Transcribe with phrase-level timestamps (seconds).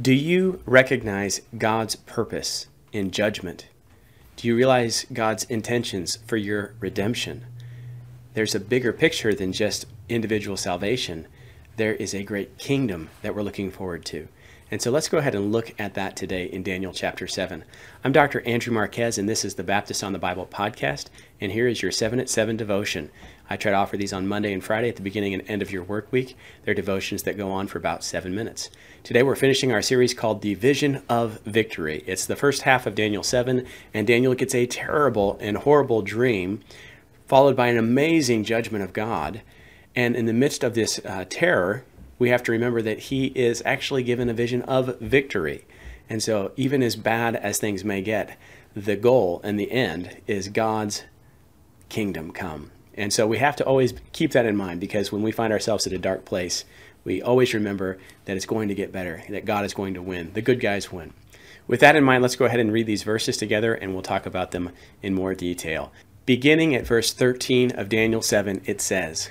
[0.00, 3.68] Do you recognize God's purpose in judgment?
[4.34, 7.46] Do you realize God's intentions for your redemption?
[8.34, 11.28] There's a bigger picture than just individual salvation.
[11.76, 14.26] There is a great kingdom that we're looking forward to.
[14.70, 17.64] And so let's go ahead and look at that today in Daniel chapter 7.
[18.02, 18.40] I'm Dr.
[18.42, 21.08] Andrew Marquez, and this is the Baptist on the Bible podcast.
[21.38, 23.10] And here is your 7 at 7 devotion.
[23.50, 25.70] I try to offer these on Monday and Friday at the beginning and end of
[25.70, 26.34] your work week.
[26.64, 28.70] They're devotions that go on for about seven minutes.
[29.02, 32.02] Today we're finishing our series called The Vision of Victory.
[32.06, 36.60] It's the first half of Daniel 7, and Daniel gets a terrible and horrible dream,
[37.26, 39.42] followed by an amazing judgment of God.
[39.94, 41.84] And in the midst of this uh, terror,
[42.18, 45.66] we have to remember that he is actually given a vision of victory.
[46.08, 48.36] And so, even as bad as things may get,
[48.74, 51.04] the goal and the end is God's
[51.88, 52.70] kingdom come.
[52.94, 55.86] And so, we have to always keep that in mind because when we find ourselves
[55.86, 56.64] at a dark place,
[57.04, 60.32] we always remember that it's going to get better, that God is going to win.
[60.32, 61.12] The good guys win.
[61.66, 64.26] With that in mind, let's go ahead and read these verses together and we'll talk
[64.26, 64.70] about them
[65.02, 65.92] in more detail.
[66.26, 69.30] Beginning at verse 13 of Daniel 7, it says,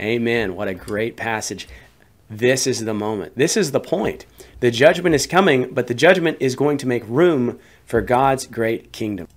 [0.00, 0.54] Amen.
[0.54, 1.68] What a great passage.
[2.28, 3.36] This is the moment.
[3.36, 4.26] This is the point.
[4.60, 8.92] The judgment is coming, but the judgment is going to make room for God's great
[8.92, 9.28] kingdom.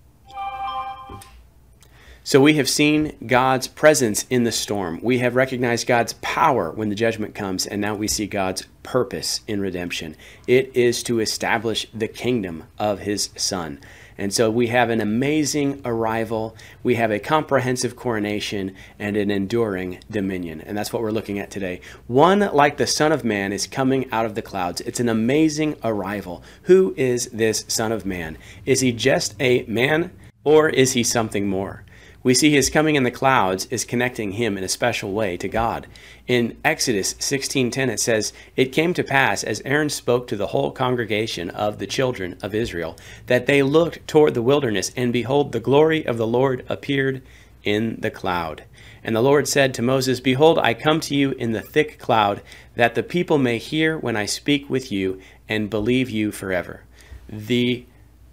[2.30, 5.00] So we have seen God's presence in the storm.
[5.02, 9.42] We have recognized God's power when the judgment comes, and now we see God's purpose
[9.48, 10.16] in redemption.
[10.46, 13.80] It is to establish the kingdom of his Son.
[14.16, 19.98] And so we have an amazing arrival, we have a comprehensive coronation, and an enduring
[20.12, 20.62] dominion.
[20.62, 21.82] And that's what we're looking at today.
[22.06, 24.82] One like the Son of Man is coming out of the clouds.
[24.82, 26.44] It's an amazing arrival.
[26.66, 28.38] Who is this Son of Man?
[28.68, 30.12] Is he just a man,
[30.44, 31.86] or is he something more?
[32.22, 35.48] We see his coming in the clouds is connecting him in a special way to
[35.48, 35.88] God.
[36.28, 40.72] In Exodus 16:10 it says, "It came to pass as Aaron spoke to the whole
[40.72, 42.98] congregation of the children of Israel,
[43.28, 47.22] that they looked toward the wilderness, and behold, the glory of the Lord appeared
[47.64, 48.64] in the cloud.
[49.02, 52.42] And the Lord said to Moses, Behold, I come to you in the thick cloud,
[52.76, 56.84] that the people may hear when I speak with you, and believe you forever."
[57.30, 57.86] The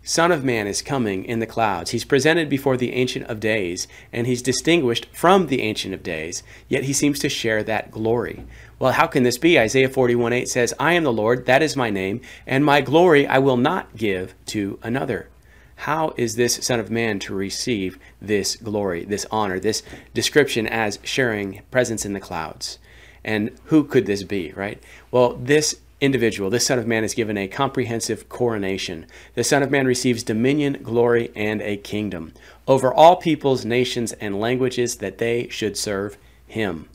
[0.08, 1.90] Son of Man is coming in the clouds.
[1.90, 6.44] He's presented before the Ancient of Days, and he's distinguished from the Ancient of Days,
[6.68, 8.44] yet he seems to share that glory.
[8.78, 9.58] Well, how can this be?
[9.58, 13.26] Isaiah 41 8 says, I am the Lord, that is my name, and my glory
[13.26, 15.28] I will not give to another.
[15.74, 19.82] How is this Son of Man to receive this glory, this honor, this
[20.14, 22.78] description as sharing presence in the clouds?
[23.24, 24.80] And who could this be, right?
[25.10, 29.06] Well, this individual, this Son of Man is given a comprehensive coronation.
[29.34, 32.32] The Son of Man receives dominion, glory, and a kingdom
[32.66, 36.88] over all peoples, nations, and languages that they should serve him.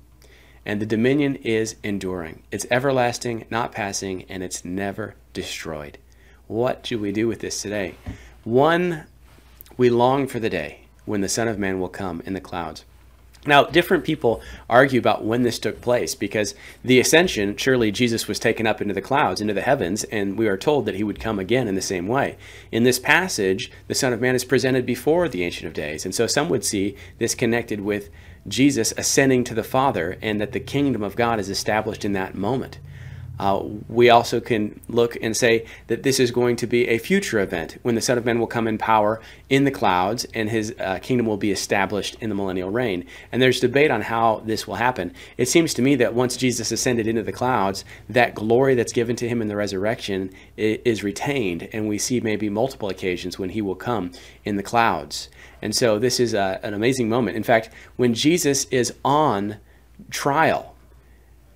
[0.65, 2.43] And the dominion is enduring.
[2.51, 5.97] It's everlasting, not passing, and it's never destroyed.
[6.47, 7.95] What should we do with this today?
[8.43, 9.05] One,
[9.77, 12.85] we long for the day when the Son of Man will come in the clouds.
[13.45, 16.53] Now, different people argue about when this took place because
[16.83, 20.47] the ascension, surely Jesus was taken up into the clouds, into the heavens, and we
[20.47, 22.37] are told that he would come again in the same way.
[22.71, 26.13] In this passage, the Son of Man is presented before the Ancient of Days, and
[26.13, 28.11] so some would see this connected with
[28.47, 32.35] Jesus ascending to the Father and that the kingdom of God is established in that
[32.35, 32.77] moment.
[33.41, 37.39] Uh, we also can look and say that this is going to be a future
[37.39, 39.19] event when the Son of Man will come in power
[39.49, 43.03] in the clouds and his uh, kingdom will be established in the millennial reign.
[43.31, 45.11] And there's debate on how this will happen.
[45.37, 49.15] It seems to me that once Jesus ascended into the clouds, that glory that's given
[49.15, 51.67] to him in the resurrection is retained.
[51.73, 54.11] And we see maybe multiple occasions when he will come
[54.45, 55.29] in the clouds.
[55.63, 57.37] And so this is a, an amazing moment.
[57.37, 59.57] In fact, when Jesus is on
[60.11, 60.70] trial,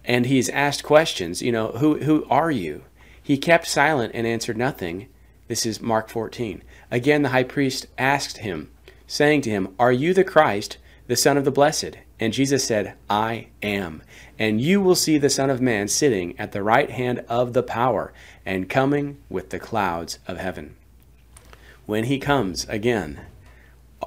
[0.06, 2.84] and he's asked questions, you know, who, who are you?
[3.22, 5.08] He kept silent and answered nothing.
[5.48, 6.64] This is Mark 14.
[6.92, 8.70] Again, the high priest asked him,
[9.08, 11.98] saying to him, Are you the Christ, the Son of the Blessed?
[12.20, 14.02] And Jesus said, I am.
[14.40, 17.64] And you will see the Son of Man sitting at the right hand of the
[17.64, 18.14] power
[18.46, 20.76] and coming with the clouds of heaven.
[21.86, 23.22] When he comes again,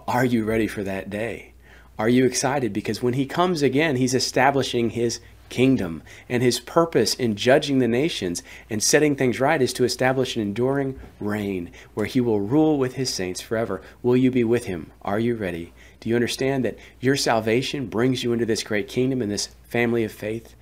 [0.06, 1.52] are you ready for that day?
[1.98, 2.72] Are you excited?
[2.72, 6.02] Because when he comes again, he's establishing his kingdom.
[6.28, 10.42] And his purpose in judging the nations and setting things right is to establish an
[10.42, 13.82] enduring reign where he will rule with his saints forever.
[14.02, 14.90] Will you be with him?
[15.02, 15.72] Are you ready?
[16.00, 20.04] Do you understand that your salvation brings you into this great kingdom and this family
[20.04, 20.54] of faith?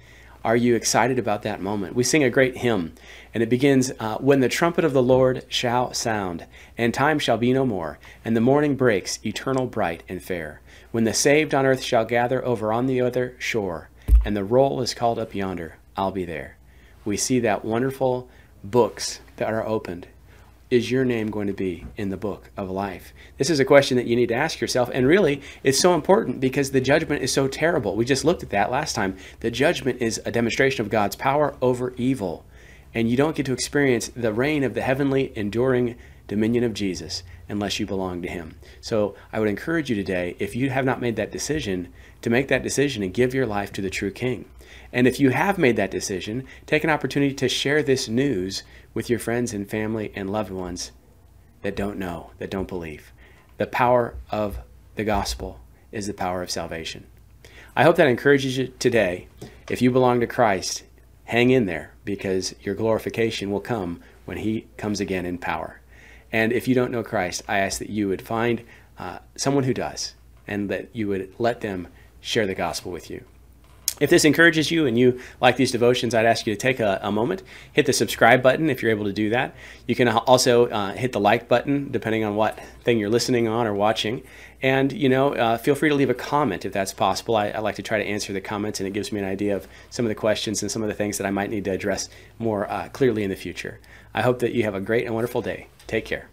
[0.47, 1.97] Are you excited about that moment?
[1.97, 2.95] We sing a great hymn,
[3.35, 6.47] and it begins uh, When the trumpet of the Lord shall sound,
[6.79, 10.61] and time shall be no more, and the morning breaks, eternal, bright, and fair.
[10.93, 13.89] When the saved on earth shall gather over on the other shore,
[14.27, 16.57] and the roll is called up yonder, I'll be there.
[17.05, 18.29] We see that wonderful
[18.65, 20.09] books that are opened
[20.69, 23.13] is your name going to be in the book of life?
[23.39, 24.91] This is a question that you need to ask yourself.
[24.93, 27.95] And really, it's so important because the judgment is so terrible.
[27.95, 29.17] We just looked at that last time.
[29.41, 32.45] The judgment is a demonstration of God's power over evil.
[32.97, 35.97] And you don't get to experience the reign of the heavenly, enduring
[36.29, 38.57] dominion of Jesus unless you belong to Him.
[38.81, 42.49] So I would encourage you today, if you have not made that decision, to make
[42.49, 44.47] that decision and give your life to the true King.
[44.95, 48.63] And if you have made that decision, take an opportunity to share this news
[48.95, 50.93] with your friends and family and loved ones
[51.61, 53.13] that don't know, that don't believe.
[53.59, 54.61] The power of
[54.95, 55.61] the gospel
[55.93, 57.07] is the power of salvation.
[57.77, 59.29] I hope that encourages you today.
[59.69, 60.85] If you belong to Christ,
[61.27, 65.81] hang in there because your glorification will come when He comes again in power.
[66.33, 68.65] And if you don't know Christ, I ask that you would find
[68.99, 70.15] uh, someone who does
[70.47, 71.89] and that you would let them
[72.21, 73.25] share the gospel with you.
[73.99, 77.01] If this encourages you and you like these devotions, I'd ask you to take a,
[77.03, 79.55] a moment, hit the subscribe button if you're able to do that.
[79.87, 83.67] You can also uh, hit the like button depending on what thing you're listening on
[83.67, 84.23] or watching.
[84.63, 87.37] And, you know, uh, feel free to leave a comment if that's possible.
[87.37, 89.57] I, I, like to try to answer the comments and it gives me an idea
[89.57, 91.71] of some of the questions and some of the things that I might need to
[91.71, 92.09] address
[92.39, 93.81] more uh, clearly in the future.
[94.15, 95.69] I hope that you have a great and wonderful day.
[95.87, 96.29] Take care.